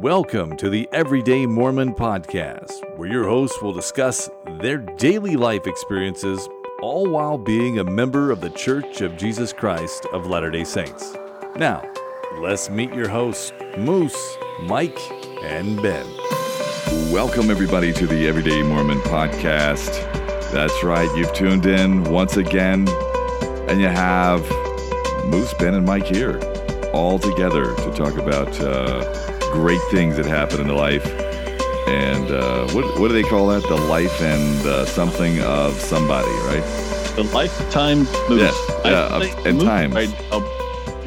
[0.00, 4.28] Welcome to the Everyday Mormon Podcast, where your hosts will discuss
[4.60, 6.46] their daily life experiences,
[6.82, 11.16] all while being a member of the Church of Jesus Christ of Latter day Saints.
[11.56, 11.82] Now,
[12.40, 14.98] let's meet your hosts, Moose, Mike,
[15.42, 16.06] and Ben.
[17.10, 20.02] Welcome, everybody, to the Everyday Mormon Podcast.
[20.52, 22.86] That's right, you've tuned in once again,
[23.66, 24.42] and you have
[25.24, 26.38] Moose, Ben, and Mike here
[26.92, 28.60] all together to talk about.
[28.60, 29.25] Uh,
[29.56, 31.06] great things that happen in life.
[31.88, 33.62] And uh, what, what do they call that?
[33.62, 36.64] The life and uh, something of somebody, right?
[37.16, 38.54] The lifetime moose.
[38.84, 39.92] Yeah, yeah and time.
[39.92, 40.10] Right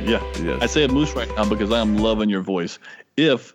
[0.09, 0.63] yeah, yes.
[0.63, 2.79] I say a moose right now because I am loving your voice.
[3.17, 3.53] If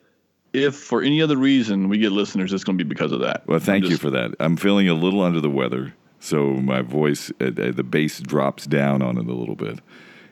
[0.52, 3.44] if for any other reason we get listeners, it's going to be because of that.
[3.48, 4.36] Well, thank just, you for that.
[4.38, 8.66] I'm feeling a little under the weather, so my voice, uh, uh, the bass drops
[8.66, 9.80] down on it a little bit,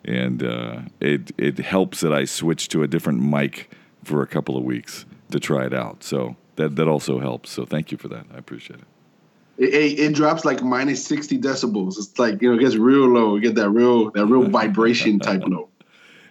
[0.05, 3.70] and uh, it it helps that I switch to a different mic
[4.05, 6.02] for a couple of weeks to try it out.
[6.02, 7.50] So that that also helps.
[7.50, 8.27] So thank you for that.
[8.34, 8.86] I appreciate it.
[9.59, 11.98] It, it, drops like minus 60 decibels.
[11.98, 13.36] It's like, you know, it gets real low.
[13.36, 15.69] You get that real that real vibration type low.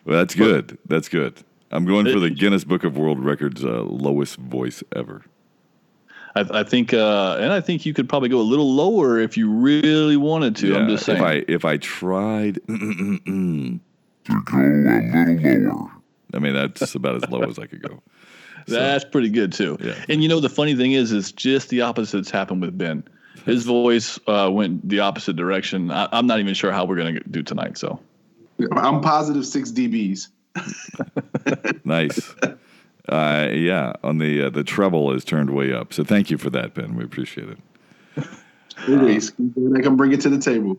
[0.03, 0.79] Well, that's good.
[0.87, 1.43] That's good.
[1.69, 5.25] I'm going for the Guinness Book of World Records uh, lowest voice ever.
[6.35, 9.37] I, I think, uh, and I think you could probably go a little lower if
[9.37, 10.69] you really wanted to.
[10.69, 11.19] Yeah, I'm just saying.
[11.19, 13.79] If I if I tried to
[14.25, 15.91] go a little lower,
[16.33, 18.01] I mean, that's about as low as I could go.
[18.67, 19.77] So, that's pretty good too.
[19.81, 19.95] Yeah.
[20.09, 23.03] And you know, the funny thing is, is just the opposites happened with Ben.
[23.45, 25.89] His voice uh, went the opposite direction.
[25.91, 27.77] I, am not even sure how we're going to do tonight.
[27.77, 27.99] So
[28.73, 30.27] I'm positive six dBs.
[31.85, 32.35] nice.
[33.09, 35.93] Uh, yeah, on the uh, the treble is turned way up.
[35.93, 36.95] So thank you for that, Ben.
[36.95, 37.57] We appreciate it.
[38.87, 40.77] Anyways, I can bring it to the table.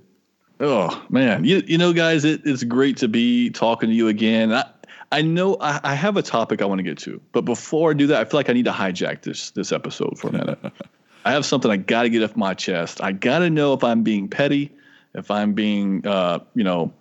[0.62, 4.52] Oh man, you you know, guys, it, it's great to be talking to you again.
[4.52, 4.64] I,
[5.10, 7.94] I know I, I have a topic I want to get to, but before I
[7.94, 10.58] do that, I feel like I need to hijack this this episode for a minute.
[11.24, 13.02] I have something I got to get off my chest.
[13.02, 14.72] I got to know if I'm being petty,
[15.14, 16.92] if I'm being, uh, you know,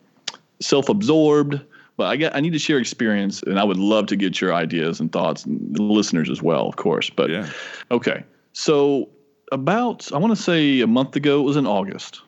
[0.59, 1.61] self-absorbed.
[1.97, 4.55] But I get I need to share experience, and I would love to get your
[4.55, 7.11] ideas and thoughts, and the listeners as well, of course.
[7.11, 7.47] But yeah.
[7.91, 8.23] okay,
[8.53, 9.07] so
[9.51, 12.21] about I want to say a month ago, it was in August.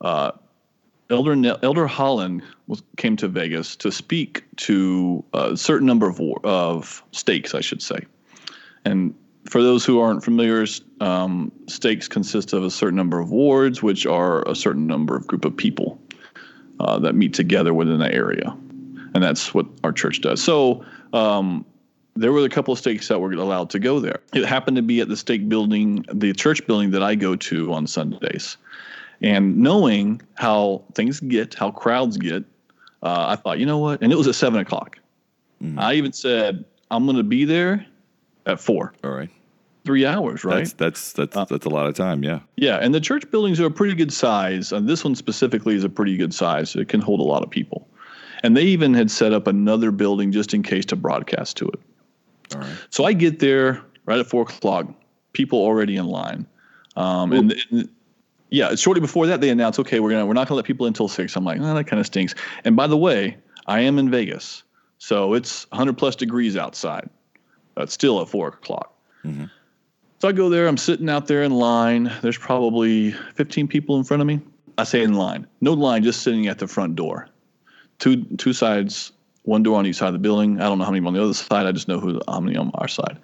[0.00, 0.32] Uh,
[1.10, 7.02] Elder Elder Holland was, came to Vegas to speak to a certain number of of
[7.12, 8.00] stakes, I should say.
[8.84, 9.14] And
[9.48, 10.66] for those who aren't familiar,
[11.00, 15.26] um, stakes consist of a certain number of wards, which are a certain number of
[15.26, 15.98] group of people
[16.80, 18.54] uh, that meet together within the area,
[19.14, 20.42] and that's what our church does.
[20.42, 20.84] So.
[21.12, 21.64] Um,
[22.16, 24.18] there were a couple of stakes that were allowed to go there.
[24.34, 27.72] It happened to be at the stake building, the church building that I go to
[27.72, 28.56] on Sundays.
[29.20, 32.44] And knowing how things get, how crowds get,
[33.02, 34.02] uh, I thought, you know what?
[34.02, 34.98] And it was at seven o'clock.
[35.62, 35.78] Mm-hmm.
[35.78, 37.84] I even said, I'm going to be there
[38.46, 38.94] at four.
[39.02, 39.30] All right.
[39.84, 40.58] Three hours, right?
[40.58, 42.40] That's that's that's, uh, that's a lot of time, yeah.
[42.56, 45.82] Yeah, and the church buildings are a pretty good size, and this one specifically is
[45.82, 46.70] a pretty good size.
[46.70, 47.88] So it can hold a lot of people,
[48.42, 51.80] and they even had set up another building just in case to broadcast to it.
[52.54, 52.76] All right.
[52.90, 54.88] So I get there right at four o'clock.
[55.32, 56.46] People already in line,
[56.96, 57.88] um, and, and
[58.50, 60.90] yeah, shortly before that, they announced, okay, we're gonna we're not gonna let people in
[60.90, 61.36] until six.
[61.36, 62.34] I'm like, oh, that kind of stinks.
[62.64, 63.36] And by the way,
[63.66, 64.62] I am in Vegas,
[64.98, 67.08] so it's 100 plus degrees outside.
[67.76, 68.92] It's still at four o'clock.
[69.24, 69.44] Mm-hmm.
[70.20, 70.66] So I go there.
[70.66, 72.12] I'm sitting out there in line.
[72.22, 74.40] There's probably 15 people in front of me.
[74.76, 77.28] I say in line, no line, just sitting at the front door.
[77.98, 80.60] Two two sides, one door on each side of the building.
[80.60, 81.66] I don't know how many on the other side.
[81.66, 83.18] I just know who how many on our side.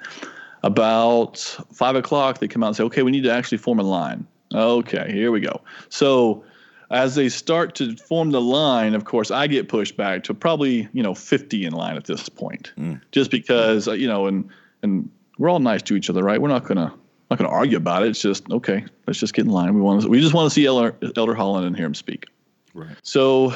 [0.63, 1.39] About
[1.73, 4.27] five o'clock, they come out and say, okay, we need to actually form a line.
[4.55, 5.61] Okay, here we go.
[5.89, 6.45] So
[6.91, 10.89] as they start to form the line, of course, I get pushed back to probably
[10.93, 13.01] you know 50 in line at this point, mm.
[13.13, 14.49] just because you know, and
[14.83, 16.41] and we're all nice to each other, right?
[16.41, 16.95] We're not gonna
[17.31, 18.11] not gonna argue about it.
[18.11, 18.85] It's just okay.
[19.07, 19.75] Let's just get in line.
[19.75, 22.27] We want to, we just want to see Elder, Elder Holland and hear him speak.
[22.75, 22.97] Right.
[23.03, 23.55] So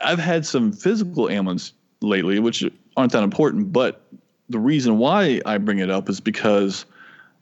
[0.00, 2.64] I've had some physical ailments lately, which
[2.96, 4.06] aren't that important, but
[4.48, 6.84] the reason why I bring it up is because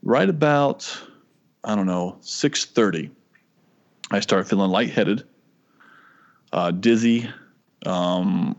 [0.02, 0.98] right about
[1.64, 3.10] I don't know, 6:30,
[4.10, 5.24] I start feeling lightheaded,
[6.52, 7.28] uh, dizzy,
[7.86, 8.56] um,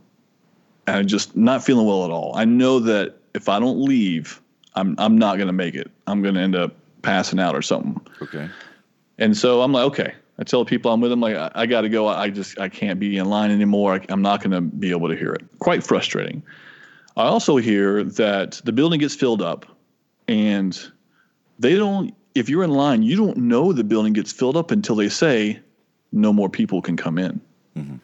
[0.87, 2.33] and just not feeling well at all.
[2.35, 4.41] I know that if I don't leave,
[4.75, 5.89] I'm I'm not going to make it.
[6.07, 7.99] I'm going to end up passing out or something.
[8.21, 8.49] Okay.
[9.17, 10.13] And so I'm like, okay.
[10.39, 12.07] I tell people I'm with them, like, I, I got to go.
[12.07, 13.95] I just I can't be in line anymore.
[13.95, 15.43] I, I'm not going to be able to hear it.
[15.59, 16.41] Quite frustrating.
[17.17, 19.65] I also hear that the building gets filled up,
[20.27, 20.79] and
[21.59, 24.95] they don't if you're in line, you don't know the building gets filled up until
[24.95, 25.59] they say
[26.11, 27.41] no more people can come in.
[27.77, 27.97] Mm-hmm.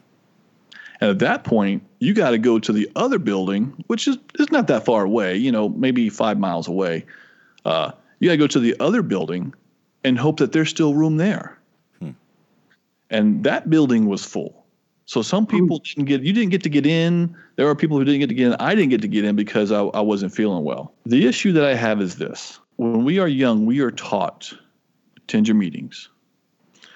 [0.99, 4.51] And at that point, you got to go to the other building, which is, is
[4.51, 7.05] not that far away, you know, maybe five miles away.
[7.65, 9.53] Uh, you got to go to the other building
[10.03, 11.57] and hope that there's still room there.
[11.99, 12.11] Hmm.
[13.09, 14.65] And that building was full.
[15.05, 17.35] So some people didn't get, you didn't get to get in.
[17.55, 18.53] There are people who didn't get to get in.
[18.55, 20.93] I didn't get to get in because I, I wasn't feeling well.
[21.05, 24.53] The issue that I have is this when we are young, we are taught
[25.27, 26.09] attend your meetings.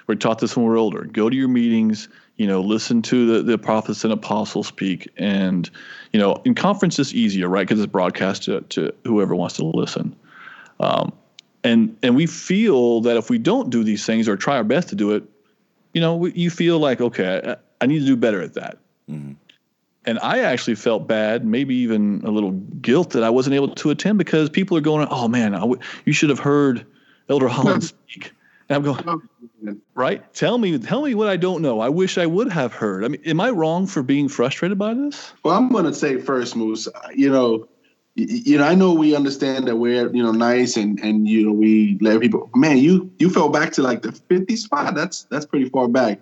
[0.07, 1.03] We're taught this when we're older.
[1.03, 2.07] Go to your meetings,
[2.37, 5.09] you know, listen to the, the prophets and apostles speak.
[5.17, 5.69] And,
[6.13, 7.67] you know, in conference it's easier, right?
[7.67, 10.15] Because it's broadcast to, to whoever wants to listen.
[10.79, 11.13] Um,
[11.63, 14.89] and and we feel that if we don't do these things or try our best
[14.89, 15.23] to do it,
[15.93, 18.79] you know, we, you feel like, okay, I, I, need to do better at that.
[19.07, 19.33] Mm-hmm.
[20.05, 23.89] And I actually felt bad, maybe even a little guilt that I wasn't able to
[23.91, 26.85] attend because people are going, oh man, w- you should have heard
[27.29, 28.33] Elder Holland speak.
[28.67, 30.33] And I'm going, right?
[30.33, 31.81] Tell me, tell me what I don't know.
[31.81, 33.03] I wish I would have heard.
[33.03, 35.33] I mean, am I wrong for being frustrated by this?
[35.43, 36.87] Well, I'm going to say first, Moose.
[36.87, 37.67] Uh, you know,
[38.15, 41.51] you know, I know we understand that we're you know nice and and you know
[41.53, 42.49] we let people.
[42.55, 44.95] Man, you you fell back to like the 50 spot.
[44.95, 46.19] That's that's pretty far back.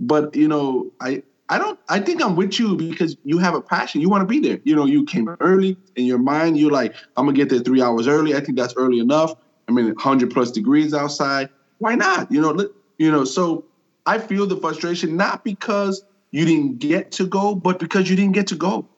[0.00, 1.78] But you know, I I don't.
[1.88, 4.00] I think I'm with you because you have a passion.
[4.00, 4.60] You want to be there.
[4.62, 6.56] You know, you came early in your mind.
[6.56, 8.36] You're like, I'm gonna get there three hours early.
[8.36, 9.34] I think that's early enough.
[9.68, 11.48] I mean, 100 plus degrees outside.
[11.78, 12.30] Why not?
[12.30, 12.68] You know,
[12.98, 13.24] you know.
[13.24, 13.64] So
[14.06, 18.32] I feel the frustration not because you didn't get to go, but because you didn't
[18.32, 18.88] get to go.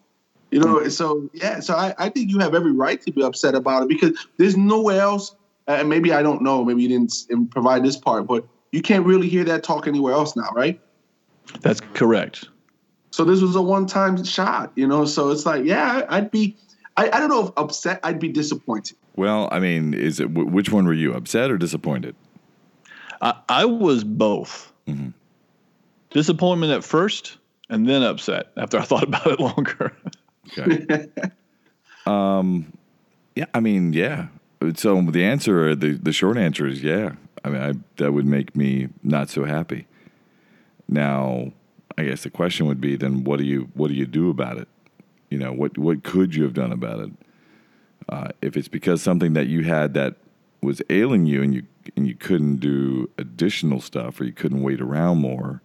[0.51, 0.91] You know, mm-hmm.
[0.91, 3.89] so yeah, so I, I think you have every right to be upset about it
[3.89, 5.35] because there's nowhere else.
[5.67, 6.63] And maybe I don't know.
[6.65, 10.37] Maybe you didn't provide this part, but you can't really hear that talk anywhere else
[10.37, 10.79] now, right?
[11.61, 12.49] That's correct.
[13.11, 15.05] So this was a one-time shot, you know.
[15.05, 16.57] So it's like, yeah, I'd be,
[16.97, 18.01] I, I don't know if upset.
[18.03, 18.97] I'd be disappointed.
[19.17, 22.17] Well, I mean, is it which one were you, upset or disappointed?
[23.21, 24.73] I, I was both.
[24.87, 25.11] Mm-hmm.
[26.11, 27.37] Disappointment at first,
[27.69, 29.95] and then upset after I thought about it longer.
[30.59, 31.07] Okay.
[32.07, 32.73] um,
[33.37, 34.29] yeah, I mean, yeah.
[34.75, 37.13] So the answer, the the short answer is yeah.
[37.45, 39.87] I mean, I, that would make me not so happy.
[40.93, 41.53] Now,
[41.97, 44.59] I guess the question would be then, what do you what do you do about
[44.59, 44.69] it?
[45.31, 47.11] You know, what what could you have done about it?
[48.09, 50.17] Uh, if it's because something that you had that
[50.61, 51.63] was ailing you and you
[51.97, 55.63] and you couldn't do additional stuff or you couldn't wait around more.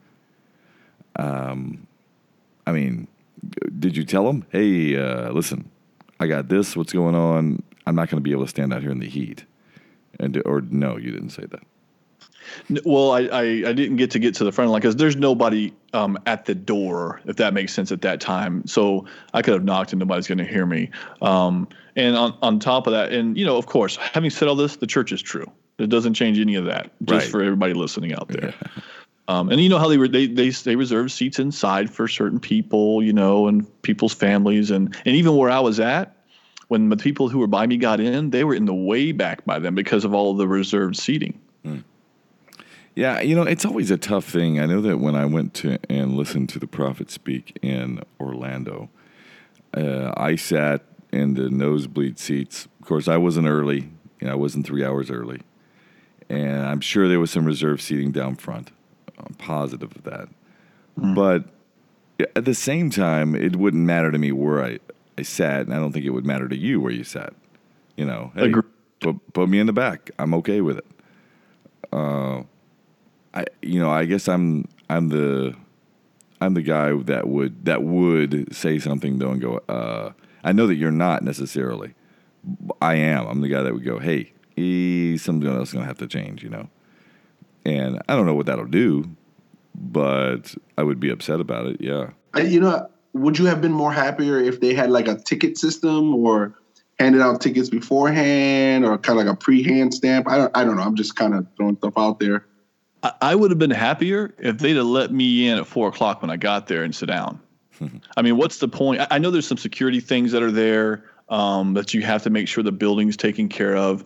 [1.18, 1.88] Um,
[2.66, 3.08] I mean,
[3.78, 5.70] did you tell them, hey, uh, listen,
[6.20, 6.78] I got this.
[6.78, 7.64] What's going on?
[7.86, 9.46] I'm not going to be able to stand out here in the heat.
[10.20, 11.64] And or no, you didn't say that.
[12.86, 15.74] Well, I, I, I, didn't get to get to the front line because there's nobody
[15.94, 18.66] um, at the door, if that makes sense at that time.
[18.68, 20.90] So I could have knocked and nobody's going to hear me.
[21.22, 24.56] Um, and on, on top of that, and you know, of course, having said all
[24.56, 25.50] this, the church is true.
[25.78, 26.92] It doesn't change any of that.
[27.04, 27.32] Just right.
[27.32, 28.54] for everybody listening out there.
[29.28, 32.40] Um, and you know how they were they they they reserve seats inside for certain
[32.40, 36.16] people, you know, and people's families, and and even where I was at,
[36.70, 39.46] when the people who were by me got in, they were in the way back
[39.46, 41.40] by them because of all the reserved seating.
[41.64, 41.80] Hmm.
[42.98, 44.60] Yeah, you know, it's always a tough thing.
[44.60, 48.90] I know that when I went to and listened to the prophet speak in Orlando,
[49.76, 52.68] uh, I sat in the nosebleed seats.
[52.80, 53.92] Of course, I wasn't early.
[54.20, 55.42] You know, I wasn't three hours early,
[56.28, 58.72] and I'm sure there was some reserved seating down front.
[59.20, 60.28] I'm positive of that.
[61.00, 61.14] Mm.
[61.14, 61.44] But
[62.36, 64.80] at the same time, it wouldn't matter to me where I,
[65.20, 67.34] I sat, and I don't think it would matter to you where you sat.
[67.96, 68.52] You know, hey,
[69.02, 70.10] put, put me in the back.
[70.18, 70.86] I'm okay with it.
[71.94, 72.42] Uh,
[73.34, 75.56] I you know I guess I'm I'm the
[76.40, 79.62] I'm the guy that would that would say something though and go.
[79.70, 80.12] Uh,
[80.44, 81.94] I know that you're not necessarily.
[82.82, 83.28] I am.
[83.28, 84.32] I'm the guy that would go, hey,
[85.18, 86.44] something else is gonna have to change.
[86.44, 86.70] You know.
[87.66, 89.10] And I don't know what that'll do,
[89.76, 91.82] but I would be upset about it.
[91.82, 92.12] Yeah.
[92.34, 95.58] I, you know, would you have been more happier if they had like a ticket
[95.58, 96.54] system or
[96.98, 100.30] handed out tickets beforehand or kind of like a pre-hand stamp?
[100.30, 100.84] I don't, I don't know.
[100.84, 102.46] I'm just kind of throwing stuff out there.
[103.04, 106.32] I would have been happier if they'd have let me in at four o'clock when
[106.32, 107.40] I got there and sit down.
[108.18, 109.02] I mean, what's the point?
[109.12, 112.48] I know there's some security things that are there um, that you have to make
[112.48, 114.04] sure the building's taken care of,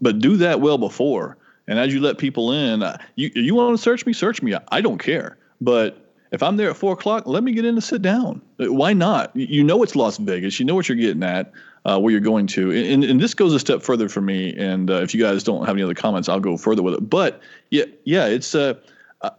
[0.00, 1.36] but do that well before.
[1.68, 4.54] And as you let people in, uh, you you want to search me, search me.
[4.68, 5.36] I don't care.
[5.60, 8.40] But if I'm there at four o'clock, let me get in and sit down.
[8.58, 9.34] Why not?
[9.34, 10.60] You know it's Las Vegas.
[10.60, 11.52] You know what you're getting at,
[11.86, 12.70] uh, where you're going to.
[12.72, 14.54] And, and this goes a step further for me.
[14.56, 17.08] And uh, if you guys don't have any other comments, I'll go further with it.
[17.08, 17.40] But
[17.70, 18.54] yeah, yeah, it's.
[18.54, 18.74] Uh,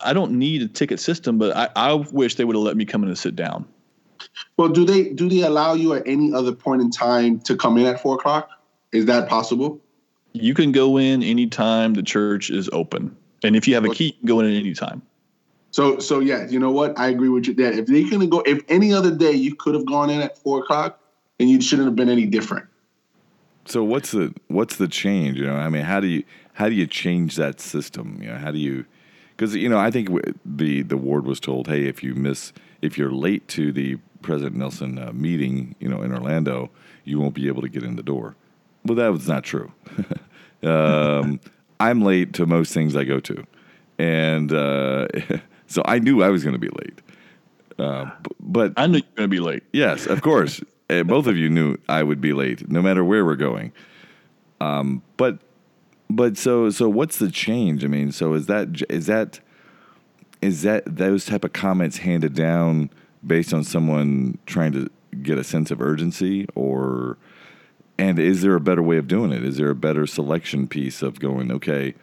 [0.01, 2.84] I don't need a ticket system, but I, I wish they would have let me
[2.84, 3.66] come in and sit down.
[4.58, 7.77] Well, do they do they allow you at any other point in time to come
[7.77, 8.50] in at four o'clock?
[8.92, 9.80] Is that possible?
[10.34, 13.16] You can go in anytime the church is open.
[13.44, 15.01] And if you have a key, you can go in at any time.
[15.72, 16.98] So so yeah, you know what?
[16.98, 19.75] I agree with you that if they couldn't go, if any other day you could
[19.75, 21.00] have gone in at four o'clock,
[21.38, 22.67] then you shouldn't have been any different.
[23.65, 25.38] So what's the what's the change?
[25.38, 28.20] You know, I mean, how do you how do you change that system?
[28.22, 28.86] You know, how do you
[29.36, 30.10] because you know I think
[30.46, 34.56] the the ward was told, hey, if you miss if you're late to the President
[34.56, 36.70] Nelson uh, meeting, you know, in Orlando,
[37.03, 38.36] you won't be able to get in the door.
[38.86, 39.72] Well, that was not true.
[40.63, 41.39] um,
[41.79, 43.46] I'm late to most things I go to,
[44.00, 45.08] and uh,
[45.67, 47.01] so I knew I was going to be late.
[47.77, 49.63] Uh, but I knew you were going to be late.
[49.72, 50.62] Yes, of course.
[50.89, 53.74] Uh, both of you knew I would be late, no matter where we're going.
[54.62, 55.39] Um, but
[56.10, 57.84] but so so what's the change?
[57.84, 59.39] I mean, so is that is that
[60.41, 62.89] is that those type of comments handed down
[63.25, 64.89] based on someone trying to
[65.22, 67.17] get a sense of urgency or
[67.98, 69.44] and is there a better way of doing it?
[69.44, 71.96] Is there a better selection piece of going, okay,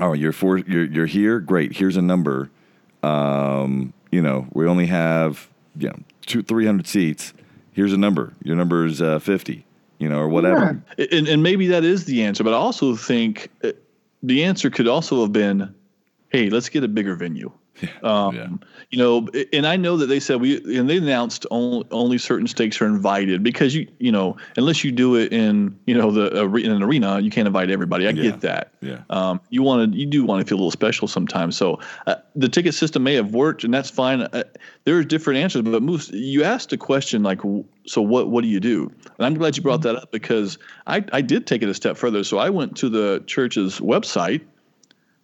[0.00, 1.76] oh, you're for you're you're here, great.
[1.76, 2.50] Here's a number.
[3.02, 7.32] Um, you know, we only have you know two three hundred seats.
[7.76, 8.32] Here's a number.
[8.42, 9.64] Your number is uh, fifty.
[9.98, 10.82] You know, or whatever.
[10.98, 11.06] Yeah.
[11.10, 13.72] And, and maybe that is the answer, but I also think uh,
[14.22, 15.74] the answer could also have been,
[16.28, 17.50] "Hey, let's get a bigger venue."
[18.02, 18.48] Um, yeah.
[18.90, 22.46] You know, and I know that they said we and they announced only, only certain
[22.46, 26.44] stakes are invited because you you know unless you do it in you know the
[26.56, 28.06] in an arena you can't invite everybody.
[28.06, 28.22] I yeah.
[28.22, 28.72] get that.
[28.80, 29.02] Yeah.
[29.10, 31.56] Um, you want to you do want to feel a little special sometimes.
[31.56, 34.22] So uh, the ticket system may have worked and that's fine.
[34.22, 34.44] Uh,
[34.86, 37.40] are different answers, but most you asked a question like,
[37.86, 38.90] so what what do you do?
[39.18, 41.96] And I'm glad you brought that up because I I did take it a step
[41.96, 42.24] further.
[42.24, 44.42] So I went to the church's website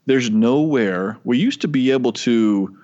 [0.06, 2.76] there's nowhere we used to be able to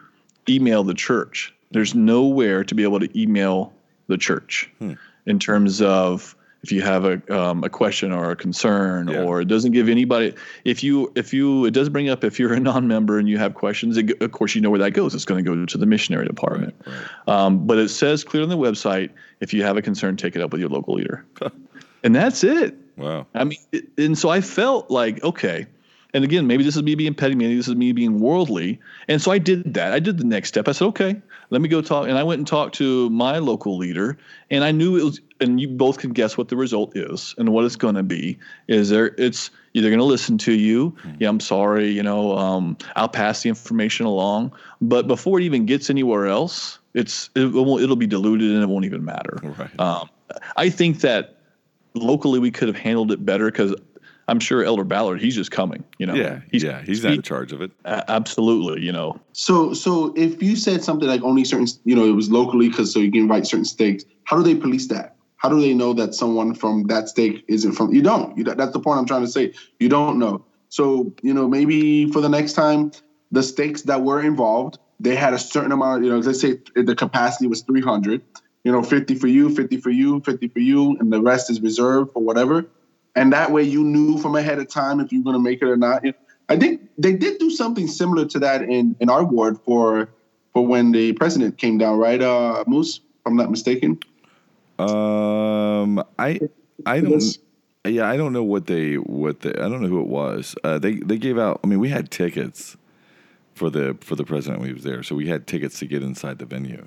[0.48, 1.54] email the church.
[1.70, 3.72] There's nowhere to be able to email
[4.06, 4.94] the church hmm.
[5.26, 9.22] in terms of if you have a um, a question or a concern yeah.
[9.22, 10.34] or it doesn't give anybody
[10.64, 13.54] if you if you it does bring up if you're a non-member and you have
[13.54, 15.86] questions it, of course you know where that goes it's going to go to the
[15.86, 17.28] missionary department right, right.
[17.28, 19.10] Um, but it says clear on the website
[19.40, 21.24] if you have a concern take it up with your local leader
[22.02, 25.66] and that's it wow i mean it, and so i felt like okay
[26.14, 28.80] and again, maybe this is me being petty, maybe this is me being worldly.
[29.08, 29.92] And so I did that.
[29.92, 30.66] I did the next step.
[30.66, 32.08] I said, okay, let me go talk.
[32.08, 34.16] And I went and talked to my local leader,
[34.50, 35.20] and I knew it was.
[35.40, 38.38] And you both can guess what the result is and what it's going to be.
[38.66, 39.14] Is there?
[39.18, 40.90] It's either going to listen to you.
[40.90, 41.14] Mm-hmm.
[41.20, 41.90] Yeah, I'm sorry.
[41.90, 44.52] You know, um, I'll pass the information along.
[44.80, 48.68] But before it even gets anywhere else, it's it will it'll be diluted and it
[48.68, 49.38] won't even matter.
[49.42, 49.78] Right.
[49.78, 50.10] Um,
[50.56, 51.38] I think that
[51.94, 53.74] locally we could have handled it better because
[54.28, 56.14] I'm sure Elder Ballard, he's just coming, you know.
[56.14, 57.72] Yeah, he's, yeah, he's not he, in charge of it.
[57.86, 59.18] Absolutely, you know.
[59.32, 62.92] So, so if you said something like only certain, you know, it was locally because
[62.92, 64.04] so you can invite certain stakes.
[64.24, 65.16] How do they police that?
[65.36, 67.92] How do they know that someone from that stake isn't from?
[67.94, 68.36] You don't.
[68.36, 69.54] You, that's the point I'm trying to say.
[69.80, 70.44] You don't know.
[70.68, 72.92] So, you know, maybe for the next time,
[73.32, 76.04] the stakes that were involved, they had a certain amount.
[76.04, 78.20] You know, let's say the capacity was 300.
[78.64, 81.62] You know, 50 for you, 50 for you, 50 for you, and the rest is
[81.62, 82.66] reserved for whatever
[83.18, 85.66] and that way you knew from ahead of time if you're going to make it
[85.66, 86.04] or not.
[86.48, 90.08] I think they did do something similar to that in in our ward for
[90.52, 92.96] for when the president came down, right, uh, Moose?
[92.96, 93.98] If I'm not mistaken.
[94.78, 96.40] Um, I
[96.86, 97.38] I don't.
[97.84, 100.54] Yeah, I don't know what they what they I don't know who it was.
[100.64, 101.60] Uh, they they gave out.
[101.64, 102.76] I mean, we had tickets
[103.54, 106.02] for the for the president when he was there, so we had tickets to get
[106.02, 106.86] inside the venue.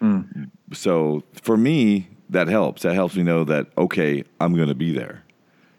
[0.00, 0.50] Mm.
[0.72, 2.82] So for me, that helps.
[2.82, 5.22] That helps me know that okay, I'm going to be there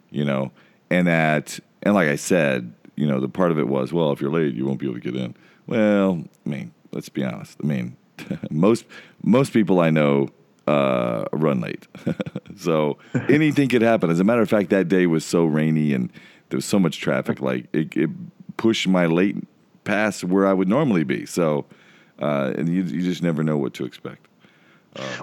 [0.10, 0.52] you know,
[0.90, 4.22] and that, and like I said, you know, the part of it was, well, if
[4.22, 5.36] you're late, you won't be able to get in.
[5.68, 7.58] Well, I mean, let's be honest.
[7.64, 7.96] I mean,
[8.50, 8.86] most
[9.24, 10.30] most people I know
[10.66, 11.88] uh, run late,
[12.58, 12.98] so
[13.30, 14.10] anything could happen.
[14.10, 16.12] As a matter of fact, that day was so rainy and
[16.50, 18.10] there was so much traffic, like it, it
[18.58, 19.36] pushed my late
[19.84, 21.26] past where I would normally be.
[21.26, 21.66] So,
[22.20, 24.28] uh, and you you just never know what to expect.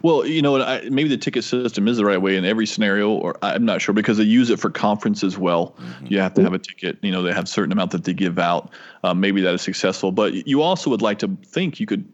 [0.02, 3.11] Well, you know, I, maybe the ticket system is the right way in every scenario,
[3.11, 5.75] or I'm not sure because they use it for conference as well.
[5.78, 6.07] Mm-hmm.
[6.09, 6.99] You have to have a ticket.
[7.02, 8.71] You know, they have a certain amount that they give out.
[9.02, 12.04] Um, maybe that is successful, but you also would like to think you could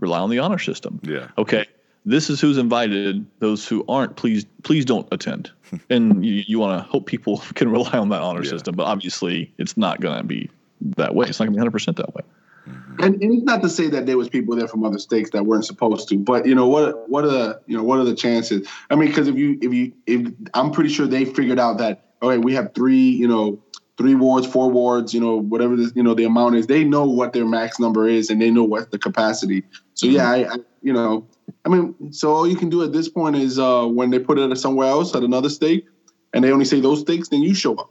[0.00, 1.00] rely on the honor system.
[1.02, 1.28] Yeah.
[1.38, 1.66] Okay.
[2.06, 3.24] This is who's invited.
[3.38, 5.50] Those who aren't, please, please don't attend.
[5.90, 8.50] and you, you want to hope people can rely on that honor yeah.
[8.50, 10.50] system, but obviously, it's not going to be
[10.96, 11.26] that way.
[11.26, 12.22] It's not going to be 100 percent that way.
[12.68, 13.02] Mm-hmm.
[13.02, 15.44] And, and it's not to say that there was people there from other states that
[15.44, 17.08] weren't supposed to, but you know what?
[17.10, 18.66] What are the you know what are the chances?
[18.90, 22.06] I mean, because if you if you if I'm pretty sure they figured out that
[22.22, 23.62] okay, we have three you know
[23.98, 26.66] three wards, four wards, you know whatever this you know the amount is.
[26.66, 29.64] They know what their max number is and they know what the capacity.
[29.92, 31.26] So yeah, I, I you know
[31.64, 34.38] I mean, so all you can do at this point is uh, when they put
[34.38, 35.86] it somewhere else at another state,
[36.32, 37.90] and they only say those stakes, then you show up.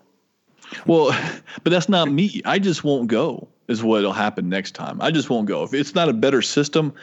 [0.86, 1.18] Well,
[1.64, 2.42] but that's not me.
[2.46, 3.48] I just won't go.
[3.68, 5.02] Is what'll happen next time.
[5.02, 5.64] I just won't go.
[5.64, 6.94] If it's not a better system,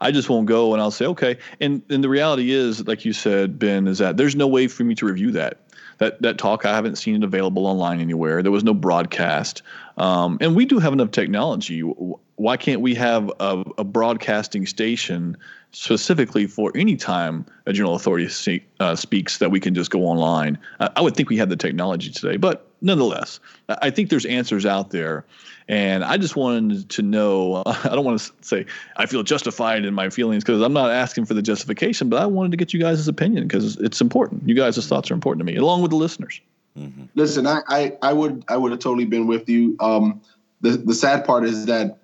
[0.00, 1.38] I just won't go and I'll say, okay.
[1.60, 4.84] And and the reality is, like you said, Ben, is that there's no way for
[4.84, 5.58] me to review that.
[5.98, 8.42] That that talk I haven't seen it available online anywhere.
[8.42, 9.62] There was no broadcast.
[9.96, 11.80] Um, and we do have enough technology.
[11.80, 15.36] Why can't we have a, a broadcasting station
[15.70, 20.58] specifically for any time a general authority uh, speaks that we can just go online?
[20.80, 24.66] I, I would think we have the technology today, but nonetheless, I think there's answers
[24.66, 25.24] out there.
[25.66, 29.94] And I just wanted to know I don't want to say I feel justified in
[29.94, 32.80] my feelings because I'm not asking for the justification, but I wanted to get you
[32.80, 34.46] guys' opinion because it's important.
[34.46, 36.40] You guys' thoughts are important to me, along with the listeners.
[36.78, 37.04] Mm-hmm.
[37.14, 39.76] Listen, I, I, I would I would have totally been with you.
[39.80, 40.20] Um,
[40.60, 41.98] the the sad part is that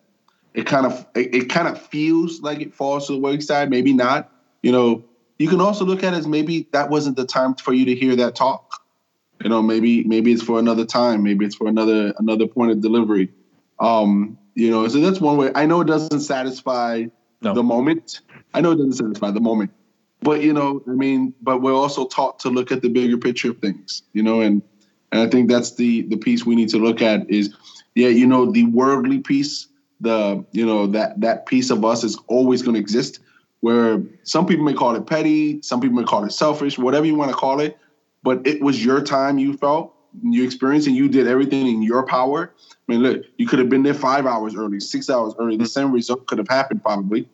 [0.55, 3.69] it kind of it, it kind of feels like it falls to the wayside.
[3.69, 4.33] Maybe not.
[4.63, 5.05] You know,
[5.39, 7.95] you can also look at it as maybe that wasn't the time for you to
[7.95, 8.80] hear that talk
[9.43, 11.23] you know maybe maybe it's for another time.
[11.23, 13.31] Maybe it's for another another point of delivery.
[13.79, 15.51] Um you know so that's one way.
[15.55, 17.07] I know it doesn't satisfy
[17.41, 17.55] no.
[17.55, 18.21] the moment.
[18.53, 19.71] I know it doesn't satisfy the moment.
[20.23, 23.51] But you know i mean but we're also taught to look at the bigger picture
[23.51, 24.63] of things you know and
[25.13, 27.55] and i think that's the the piece we need to look at is
[27.95, 29.69] yeah you know the worldly piece
[30.01, 33.21] the you know that that piece of us is always going to exist
[33.61, 37.15] where some people may call it petty some people may call it selfish whatever you
[37.15, 37.79] want to call it
[38.23, 42.05] but it was your time you felt, you experienced, and you did everything in your
[42.05, 42.53] power.
[42.61, 45.57] I mean, look, you could have been there five hours early, six hours early.
[45.57, 47.29] The same result could have happened probably.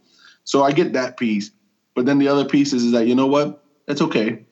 [0.44, 1.50] So I get that piece.
[1.94, 3.64] But then the other piece is, is that, you know what?
[3.88, 4.44] It's okay.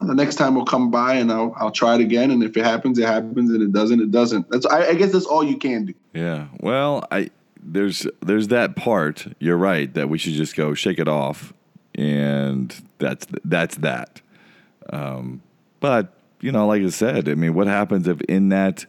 [0.00, 2.30] The next time we'll come by and I'll, I'll try it again.
[2.30, 3.50] And if it happens, it happens.
[3.50, 4.50] And it doesn't, it doesn't.
[4.50, 5.94] That's I, I guess that's all you can do.
[6.12, 6.48] Yeah.
[6.60, 7.30] Well, I
[7.60, 9.26] there's there's that part.
[9.38, 11.52] You're right that we should just go shake it off,
[11.94, 14.20] and that's that's that.
[14.92, 15.42] Um,
[15.80, 18.86] but you know, like I said, I mean, what happens if in that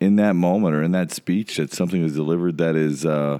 [0.00, 3.38] in that moment or in that speech that something is delivered that is, uh,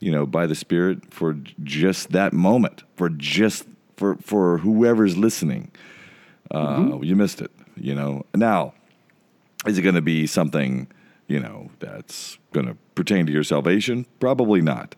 [0.00, 5.70] you know, by the Spirit for just that moment, for just for for whoever's listening,
[6.50, 7.04] uh, mm-hmm.
[7.04, 7.50] you missed it.
[7.76, 8.74] You know, now
[9.66, 10.88] is it going to be something
[11.26, 14.06] you know that's going to pertain to your salvation?
[14.20, 14.94] Probably not,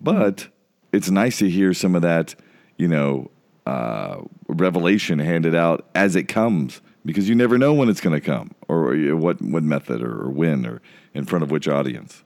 [0.00, 0.50] but mm-hmm.
[0.92, 2.34] it's nice to hear some of that.
[2.78, 3.30] You know,
[3.66, 8.24] uh, revelation handed out as it comes because you never know when it's going to
[8.24, 10.80] come or what what method or, or, when or
[11.14, 12.24] in front of which audience.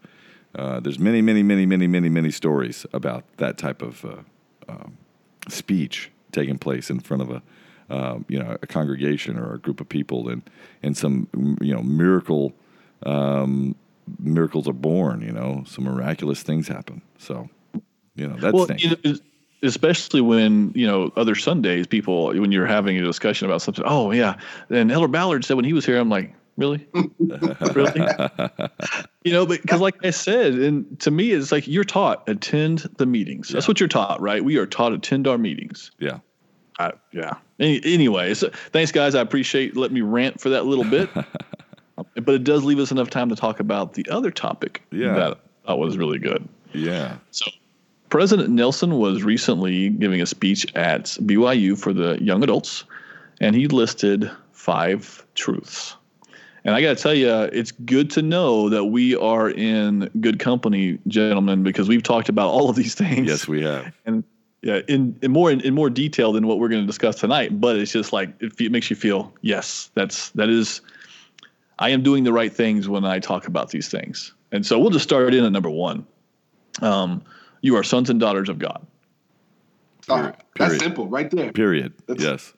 [0.55, 4.16] Uh, there's many, many, many, many, many, many stories about that type of uh,
[4.68, 4.96] um,
[5.49, 7.42] speech taking place in front of a
[7.88, 10.42] um, you know a congregation or a group of people, and
[10.83, 11.29] and some
[11.61, 12.53] you know miracle
[13.05, 13.77] um,
[14.18, 15.20] miracles are born.
[15.20, 17.03] You know, some miraculous things happen.
[17.18, 17.49] So
[18.14, 18.66] you know that's well,
[19.62, 23.85] especially when you know other Sundays, people when you're having a discussion about something.
[23.87, 24.37] Oh yeah,
[24.71, 26.87] and Elder Ballard said when he was here, I'm like, really,
[27.75, 28.07] really,
[29.25, 33.07] you know, because like I said, and to me, it's like you're taught attend the
[33.07, 33.49] meetings.
[33.49, 34.45] That's what you're taught, right?
[34.45, 35.90] We are taught attend our meetings.
[35.99, 36.19] Yeah.
[36.79, 37.37] I, yeah.
[37.59, 39.14] Any, anyway, thanks, guys.
[39.14, 41.09] I appreciate letting me rant for that little bit.
[42.14, 45.14] but it does leave us enough time to talk about the other topic yeah.
[45.14, 46.47] that I was really good.
[46.73, 47.16] Yeah.
[47.31, 47.51] So
[48.09, 52.85] President Nelson was recently giving a speech at BYU for the young adults,
[53.40, 55.97] and he listed five truths.
[56.64, 60.40] And I got to tell you, it's good to know that we are in good
[60.40, 63.29] company, gentlemen, because we've talked about all of these things.
[63.29, 63.92] Yes, we have.
[64.05, 64.25] And
[64.62, 67.61] yeah, in, in more in, in more detail than what we're going to discuss tonight.
[67.61, 70.81] But it's just like it, it makes you feel, yes, that's that is.
[71.79, 74.33] I am doing the right things when I talk about these things.
[74.51, 76.05] And so we'll just start in at number one.
[76.81, 77.23] Um,
[77.61, 78.87] you are sons and daughters of God.
[80.09, 80.35] All right.
[80.57, 81.53] That's simple, right there.
[81.53, 81.92] Period.
[82.07, 82.53] That's, yes.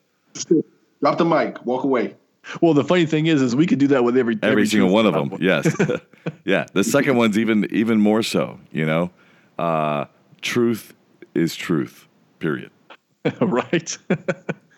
[1.01, 1.65] Drop the mic.
[1.65, 2.15] Walk away.
[2.61, 4.89] Well, the funny thing is, is we could do that with every every, every single
[4.89, 5.37] one of them.
[5.41, 5.67] Yes,
[6.45, 6.65] yeah.
[6.73, 8.59] The second one's even even more so.
[8.71, 9.11] You know,
[9.57, 10.05] uh,
[10.41, 10.93] truth
[11.35, 12.07] is truth.
[12.39, 12.71] Period.
[13.41, 13.97] right.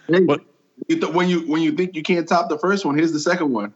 [0.08, 3.52] hey, when you when you think you can't top the first one, here's the second
[3.52, 3.74] one.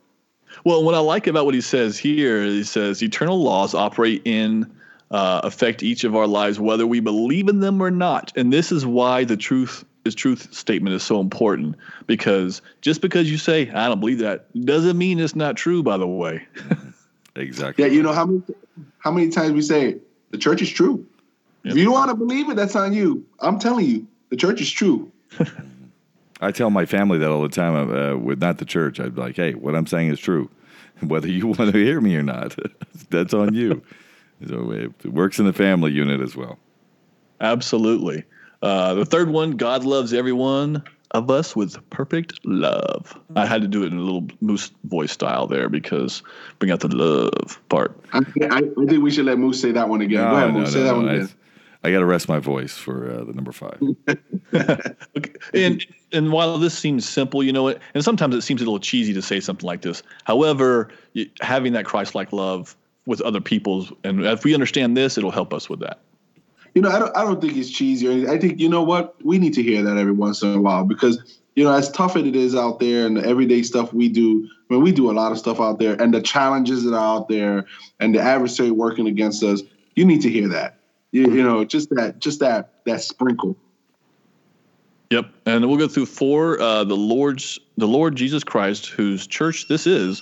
[0.64, 4.72] Well, what I like about what he says here, he says eternal laws operate in
[5.15, 8.34] uh, affect each of our lives, whether we believe in them or not.
[8.36, 13.32] And this is why the truth is truth statement is so important because just because
[13.32, 15.82] you say I don't believe that doesn't mean it's not true.
[15.82, 16.45] By the way,
[17.38, 17.86] exactly.
[17.86, 18.43] Yeah, you know how many
[18.97, 19.95] how many times we say
[20.32, 21.06] the church is true.
[21.63, 21.71] Yep.
[21.71, 23.25] If you don't want to believe it, that's on you.
[23.39, 25.10] I'm telling you, the church is true.
[26.41, 27.89] I tell my family that all the time.
[27.89, 30.49] Uh, with not the church, I'd be like, "Hey, what I'm saying is true,
[30.99, 32.58] whether you want to hear me or not.
[33.10, 33.82] that's on you."
[34.48, 36.60] So it works in the family unit as well.
[37.39, 38.24] Absolutely.
[38.62, 43.17] Uh, the third one, God loves everyone of us with perfect love.
[43.36, 46.24] I had to do it in a little moose voice style there because
[46.60, 47.98] bring out the love part.
[48.13, 50.30] I, I, I think we should let Moose say that one again.
[50.30, 50.74] Go ahead, Moose.
[50.74, 51.30] say that one again.
[51.84, 53.80] I, I got to rest my voice for uh, the number five.
[55.17, 55.34] okay.
[55.54, 58.80] And and while this seems simple, you know what, and sometimes it seems a little
[58.80, 60.02] cheesy to say something like this.
[60.24, 60.89] However,
[61.41, 65.70] having that Christ-like love with other people's, and if we understand this, it'll help us
[65.70, 66.00] with that
[66.76, 68.30] you know, I don't, I don't think it's cheesy or anything.
[68.30, 69.15] I think, you know what?
[69.26, 72.18] We need to hear that every once in a while because, you know, as tough
[72.18, 75.10] as it is out there and the everyday stuff we do, I mean, we do
[75.10, 77.65] a lot of stuff out there and the challenges that are out there
[78.02, 79.63] and the adversary working against us,
[79.96, 80.80] you need to hear that.
[81.13, 83.56] You, you know, just that, just that, that sprinkle.
[85.12, 85.28] Yep.
[85.46, 86.60] And we'll go through four.
[86.60, 90.22] Uh, the Lord's, the Lord Jesus Christ, whose church this is,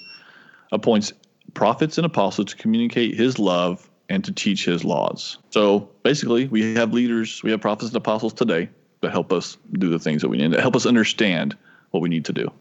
[0.72, 1.13] appoints
[1.54, 5.38] prophets and apostles to communicate his love and to teach his laws.
[5.52, 8.70] So basically, we have leaders, we have prophets and apostles today
[9.02, 11.58] that help us do the things that we need, that help us understand
[11.92, 12.52] what we need to do.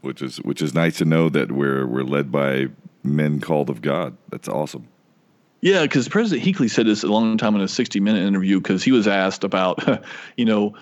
[0.00, 2.66] Which is which is nice to know that we're we're led by
[3.04, 4.16] men called of God.
[4.30, 4.88] That's awesome.
[5.60, 8.82] Yeah, because President Hinckley said this a long time in a 60 minute interview because
[8.82, 10.04] he was asked about,
[10.36, 10.74] you know,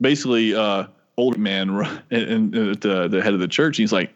[0.00, 1.70] basically uh, old man
[2.10, 3.76] and, and the, the head of the church.
[3.76, 4.12] He's like,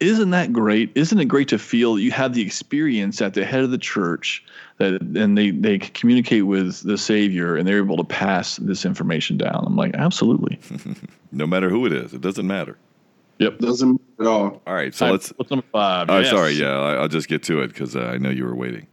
[0.00, 0.90] isn't that great?
[0.94, 3.78] Isn't it great to feel that you have the experience at the head of the
[3.78, 4.44] church
[4.78, 9.36] that and they they communicate with the Savior and they're able to pass this information
[9.36, 9.64] down?
[9.66, 10.58] I'm like, absolutely.
[11.32, 12.76] no matter who it is, it doesn't matter.
[13.38, 14.62] Yep, doesn't matter at all.
[14.66, 15.30] All right, so let's.
[15.30, 16.08] What's number five?
[16.08, 16.30] Oh, yes.
[16.30, 16.52] sorry.
[16.52, 18.86] Yeah, I, will just get to it because uh, I know you were waiting.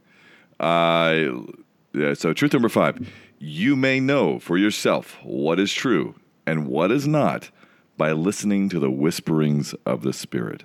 [0.58, 1.44] Uh,
[1.92, 2.14] yeah.
[2.14, 6.14] So truth number five: you may know for yourself what is true
[6.46, 7.50] and what is not
[7.96, 10.64] by listening to the whisperings of the Spirit.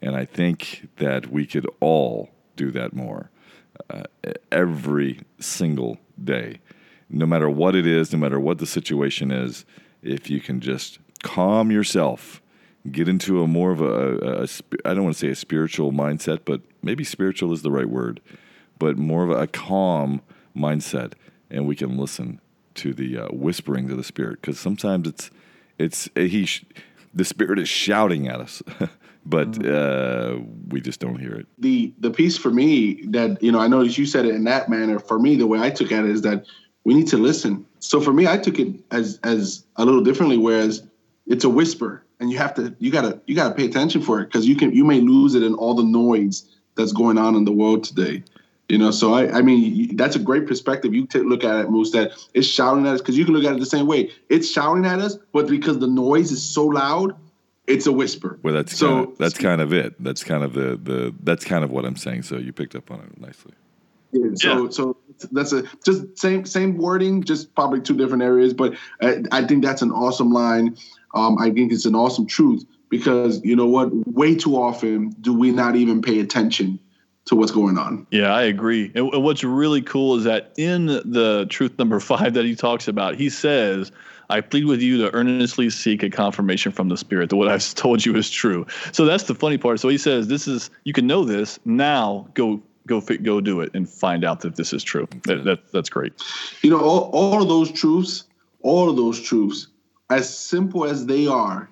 [0.00, 3.30] And I think that we could all do that more
[3.90, 4.04] uh,
[4.52, 6.60] every single day.
[7.10, 9.64] No matter what it is, no matter what the situation is,
[10.02, 12.42] if you can just calm yourself,
[12.90, 14.48] get into a more of a, a, a
[14.84, 18.20] I don't want to say a spiritual mindset, but maybe spiritual is the right word,
[18.78, 20.22] but more of a, calm
[20.56, 21.14] mindset,
[21.50, 22.40] and we can listen
[22.74, 25.30] to the uh, whisperings of the Spirit because sometimes it's
[25.78, 26.48] it's he
[27.12, 28.62] the Spirit is shouting at us.
[29.28, 30.40] but mm-hmm.
[30.40, 31.46] uh, we just don't hear it.
[31.58, 34.68] The the piece for me that you know I noticed you said it in that
[34.68, 34.98] manner.
[34.98, 36.46] For me, the way I took at it is that
[36.84, 37.66] we need to listen.
[37.78, 40.38] So for me, I took it as as a little differently.
[40.38, 40.82] Whereas
[41.26, 44.26] it's a whisper, and you have to you gotta you gotta pay attention for it
[44.26, 47.44] because you can you may lose it in all the noise that's going on in
[47.44, 48.24] the world today.
[48.68, 50.92] You know, so I, I mean, that's a great perspective.
[50.92, 53.44] You t- look at it, Moose, that it's shouting at us because you can look
[53.44, 54.10] at it the same way.
[54.28, 57.16] It's shouting at us, but because the noise is so loud,
[57.68, 58.38] it's a whisper.
[58.42, 60.02] Well, that's so kind of, that's kind of it.
[60.02, 62.22] That's kind of the the that's kind of what I'm saying.
[62.22, 63.52] So you picked up on it nicely.
[64.12, 64.70] Yeah, so yeah.
[64.70, 64.96] so
[65.30, 68.54] that's a just same same wording, just probably two different areas.
[68.54, 70.76] But I, I think that's an awesome line.
[71.14, 73.90] Um, I think it's an awesome truth because you know what?
[74.08, 76.80] Way too often do we not even pay attention
[77.26, 78.06] to what's going on.
[78.10, 78.90] Yeah, I agree.
[78.94, 83.16] And what's really cool is that in the truth number five that he talks about,
[83.16, 83.92] he says
[84.30, 87.74] I plead with you to earnestly seek a confirmation from the Spirit that what I've
[87.74, 88.66] told you is true.
[88.92, 89.80] So that's the funny part.
[89.80, 92.28] So he says, "This is you can know this now.
[92.34, 95.88] Go go go do it and find out that this is true." That, that that's
[95.88, 96.12] great.
[96.62, 98.24] You know, all, all of those truths,
[98.62, 99.68] all of those truths,
[100.10, 101.68] as simple as they are,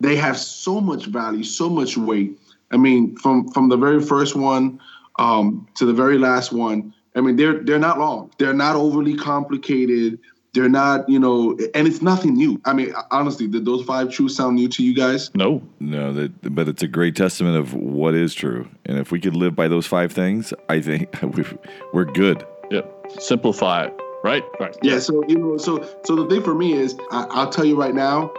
[0.00, 2.38] they have so much value, so much weight.
[2.70, 4.80] I mean, from from the very first one
[5.18, 6.94] um, to the very last one.
[7.16, 8.32] I mean, they're they're not long.
[8.38, 10.18] They're not overly complicated.
[10.54, 12.60] They're not, you know, and it's nothing new.
[12.64, 15.34] I mean, honestly, did those five truths sound new to you guys?
[15.34, 16.12] No, no.
[16.12, 18.68] That, but it's a great testament of what is true.
[18.84, 21.12] And if we could live by those five things, I think
[21.92, 22.46] we're good.
[22.70, 23.06] Yep.
[23.18, 24.00] Simplify it.
[24.22, 24.44] Right.
[24.60, 24.76] Right.
[24.80, 25.00] Yeah.
[25.00, 27.94] So you know, so so the thing for me is, I, will tell you right
[27.94, 28.32] now,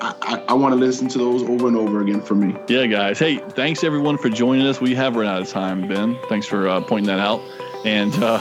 [0.00, 2.56] I, I, I want to listen to those over and over again for me.
[2.68, 3.18] Yeah, guys.
[3.18, 4.80] Hey, thanks everyone for joining us.
[4.80, 6.18] We have run out of time, Ben.
[6.30, 7.42] Thanks for uh, pointing that out.
[7.84, 8.38] And uh,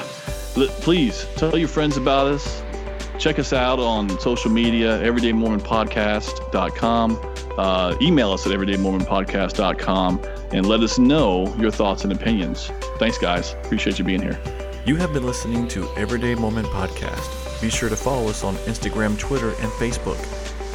[0.81, 2.63] please tell your friends about us
[3.19, 7.19] Check us out on social media, everydaymormonpodcast.com.
[7.57, 10.21] Uh, email us at everydaymormonpodcast.com
[10.53, 12.71] and let us know your thoughts and opinions.
[12.97, 13.55] Thanks, guys.
[13.65, 14.39] Appreciate you being here.
[14.85, 17.61] You have been listening to Everyday Mormon Podcast.
[17.61, 20.17] Be sure to follow us on Instagram, Twitter, and Facebook.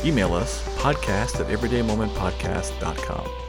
[0.05, 3.44] Email us podcast at everydaymormonpodcast.com.